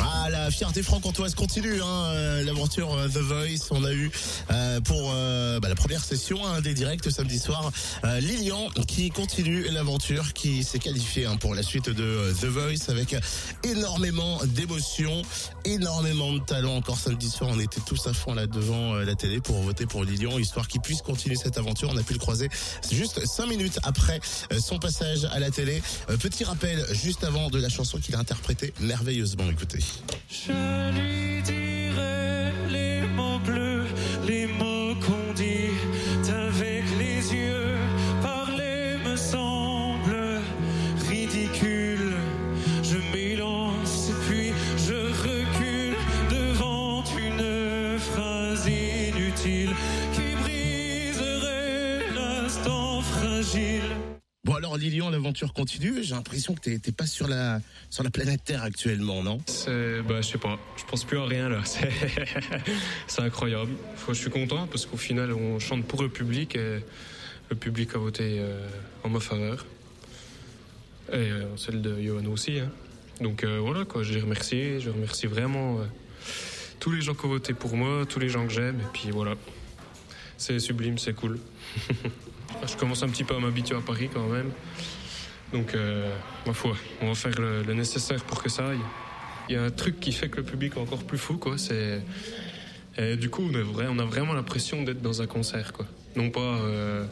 Ah, 0.00 0.28
la 0.30 0.50
fierté 0.50 0.82
franc-comtoise 0.82 1.34
continue, 1.34 1.80
hein, 1.80 2.04
euh, 2.08 2.42
l'aventure 2.44 2.92
euh, 2.94 3.08
The 3.08 3.18
Voice. 3.18 3.68
On 3.70 3.84
a 3.84 3.92
eu 3.92 4.10
euh, 4.50 4.80
pour 4.80 5.10
bah, 5.60 5.68
la 5.68 5.74
première 5.74 6.04
session 6.04 6.44
hein, 6.46 6.60
des 6.60 6.74
directs 6.74 7.10
samedi 7.10 7.38
soir 7.38 7.70
euh, 8.04 8.20
Lilian 8.20 8.68
qui 8.86 9.10
continue 9.10 9.64
l'aventure, 9.70 10.32
qui 10.32 10.64
s'est 10.64 10.78
qualifié 10.78 11.26
hein, 11.26 11.36
pour 11.36 11.54
la 11.54 11.62
suite 11.62 11.90
de 11.90 12.32
The 12.40 12.46
Voice 12.46 12.88
avec 12.88 13.16
énormément 13.62 14.40
d'émotions, 14.44 15.22
énormément 15.64 16.32
de 16.32 16.40
talent. 16.40 16.76
Encore 16.76 16.98
samedi 16.98 17.30
soir, 17.30 17.50
on 17.52 17.60
était 17.60 17.80
tous 17.86 18.06
à 18.06 18.12
fond 18.12 18.34
là 18.34 18.46
devant 18.46 18.94
la 18.94 19.14
télé 19.14 19.40
pour 19.40 19.56
voter 19.60 19.86
pour 19.86 20.04
Lilian, 20.04 20.38
histoire 20.38 20.68
qu'il 20.68 20.80
puisse 20.80 21.02
continuer 21.02 21.36
cette 21.36 21.58
aventure. 21.58 21.90
On 21.92 21.96
a 21.96 22.02
pu 22.02 22.14
le 22.14 22.18
croiser 22.18 22.48
juste 22.90 23.24
cinq 23.26 23.46
minutes 23.46 23.78
après 23.82 24.20
son 24.58 24.78
passage 24.78 25.24
à 25.30 25.38
la 25.38 25.50
télé. 25.50 25.82
Petit 26.20 26.44
rappel 26.44 26.84
juste 26.92 27.24
avant 27.24 27.50
de 27.50 27.58
la 27.60 27.68
chanson 27.68 27.98
qu'il 27.98 28.14
a 28.14 28.18
interprétée 28.18 28.72
merveilleusement. 28.80 29.50
Écoutez. 29.50 29.83
Je 30.28 30.52
lui 30.98 31.42
dirai 31.42 32.52
les 32.70 33.00
mots 33.16 33.38
bleus, 33.44 33.86
les 34.26 34.46
mots 34.46 34.94
qu'on 35.04 35.32
dit 35.34 35.70
avec 36.28 36.84
les 36.98 37.34
yeux. 37.34 37.76
Parler 38.22 38.96
me 39.06 39.16
semble 39.16 40.40
ridicule. 41.08 42.14
Je 42.82 42.98
m'élance 43.12 44.10
puis 44.28 44.52
je 44.76 44.98
recule 45.22 45.96
devant 46.30 47.02
une 47.18 47.98
phrase 47.98 48.66
inutile 48.66 49.74
qui 50.12 50.34
briserait 50.42 52.12
l'instant 52.14 53.00
fragile. 53.02 53.82
Alors 54.56 54.76
Lilian, 54.76 55.10
l'aventure 55.10 55.52
continue. 55.52 56.02
J'ai 56.02 56.14
l'impression 56.14 56.54
que 56.54 56.60
t'es 56.60 56.78
t'es 56.78 56.92
pas 56.92 57.06
sur 57.06 57.26
la 57.28 57.60
sur 57.90 58.02
la 58.02 58.10
planète 58.10 58.42
Terre 58.44 58.62
actuellement, 58.62 59.22
non? 59.22 59.38
C'est, 59.46 60.00
bah, 60.02 60.20
je 60.20 60.28
sais 60.28 60.38
pas, 60.38 60.58
je 60.76 60.84
pense 60.84 61.04
plus 61.04 61.18
à 61.18 61.24
rien 61.26 61.48
là. 61.48 61.60
C'est, 63.06 63.22
incroyable. 63.22 63.72
Faut- 63.96 64.14
je 64.14 64.20
suis 64.20 64.30
content 64.30 64.66
parce 64.66 64.86
qu'au 64.86 64.96
final, 64.96 65.32
on 65.32 65.58
chante 65.58 65.84
pour 65.84 66.02
le 66.02 66.08
public 66.08 66.56
et 66.56 66.80
le 67.50 67.56
public 67.56 67.94
a 67.94 67.98
voté 67.98 68.38
euh, 68.38 68.66
en 69.02 69.08
ma 69.08 69.20
faveur. 69.20 69.66
Et 71.12 71.16
euh, 71.16 71.56
celle 71.56 71.82
de 71.82 72.00
Johan 72.00 72.24
aussi. 72.26 72.58
hein. 72.60 72.70
Donc 73.20 73.44
euh, 73.44 73.58
voilà, 73.60 73.84
quoi, 73.84 74.02
je 74.02 74.14
les 74.14 74.20
remercie. 74.20 74.80
Je 74.80 74.90
remercie 74.90 75.26
vraiment 75.26 75.78
tous 76.80 76.90
les 76.92 77.00
gens 77.02 77.14
qui 77.14 77.26
ont 77.26 77.28
voté 77.28 77.54
pour 77.54 77.76
moi, 77.76 78.04
tous 78.06 78.18
les 78.18 78.28
gens 78.28 78.46
que 78.46 78.52
j'aime. 78.52 78.78
Et 78.80 78.86
puis 78.92 79.10
voilà, 79.10 79.34
c'est 80.36 80.58
sublime, 80.58 80.98
c'est 80.98 81.14
cool. 81.14 81.38
je 82.66 82.76
commence 82.76 83.02
un 83.02 83.08
petit 83.08 83.24
peu 83.24 83.34
à 83.34 83.38
m'habituer 83.38 83.76
à 83.76 83.80
Paris 83.80 84.08
quand 84.12 84.26
même. 84.26 84.50
Donc, 85.52 85.74
euh, 85.74 86.14
ma 86.46 86.52
foi, 86.52 86.76
on 87.00 87.08
va 87.08 87.14
faire 87.14 87.38
le, 87.38 87.74
nécessaire 87.74 88.22
pour 88.24 88.42
que 88.42 88.48
ça 88.48 88.68
aille. 88.68 88.80
Il 89.48 89.54
y 89.54 89.58
a 89.58 89.62
un 89.62 89.70
truc 89.70 90.00
qui 90.00 90.12
fait 90.12 90.28
que 90.28 90.38
le 90.38 90.42
public 90.42 90.72
est 90.76 90.80
encore 90.80 91.04
plus 91.04 91.18
fou, 91.18 91.36
quoi. 91.36 91.58
C'est 91.58 92.02
du 93.16 93.28
coup, 93.28 93.42
on, 93.42 93.98
a 93.98 94.04
vraiment 94.04 94.32
l'impression 94.32 94.82
d'être 94.82 95.02
dans 95.02 95.20
un 95.20 95.26
concert, 95.26 95.72
quoi. 95.72 95.86
Non 96.16 96.30
pas, 96.30 96.40
euh, 96.40 97.04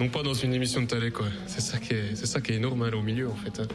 non 0.00 0.08
pas 0.08 0.22
dans 0.22 0.34
une 0.34 0.52
émission 0.52 0.82
de 0.82 0.86
télé, 0.86 1.10
quoi. 1.10 1.26
C'est 1.46 1.60
ça 1.60 1.78
qui 1.78 1.94
est, 1.94 2.14
c'est 2.14 2.26
ça 2.26 2.40
qui 2.40 2.52
est 2.52 2.56
énorme 2.56 2.88
là, 2.88 2.96
au 2.96 3.02
milieu, 3.02 3.28
en 3.28 3.36
fait. 3.36 3.60
hein. 3.60 3.66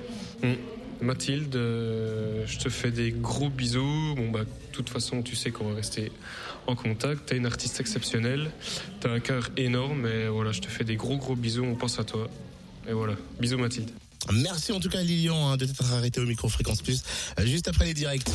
Mm. 0.47 0.82
Mathilde, 1.01 1.55
euh, 1.55 2.45
je 2.47 2.59
te 2.59 2.69
fais 2.69 2.91
des 2.91 3.11
gros 3.11 3.49
bisous. 3.49 4.15
Bon 4.15 4.29
bah, 4.29 4.41
de 4.41 4.71
toute 4.71 4.89
façon, 4.89 5.21
tu 5.21 5.35
sais 5.35 5.51
qu'on 5.51 5.69
va 5.69 5.75
rester 5.75 6.11
en 6.67 6.75
contact. 6.75 7.27
T'es 7.27 7.37
une 7.37 7.45
artiste 7.45 7.79
exceptionnelle. 7.79 8.51
T'as 8.99 9.11
un 9.11 9.19
cœur 9.19 9.49
énorme. 9.57 10.07
Et 10.07 10.27
voilà, 10.27 10.51
je 10.51 10.61
te 10.61 10.67
fais 10.67 10.83
des 10.83 10.95
gros 10.95 11.17
gros 11.17 11.35
bisous. 11.35 11.63
On 11.63 11.75
pense 11.75 11.99
à 11.99 12.03
toi. 12.03 12.29
Et 12.87 12.93
voilà, 12.93 13.15
bisous 13.39 13.57
Mathilde. 13.57 13.91
Merci 14.31 14.71
en 14.71 14.79
tout 14.79 14.89
cas 14.89 15.01
Lilian 15.01 15.49
hein, 15.49 15.57
de 15.57 15.65
t'être 15.65 15.91
arrêté 15.91 16.21
au 16.21 16.25
micro 16.25 16.47
Fréquence 16.47 16.81
Plus 16.81 17.03
euh, 17.39 17.45
juste 17.45 17.67
après 17.67 17.85
les 17.85 17.93
directs. 17.93 18.29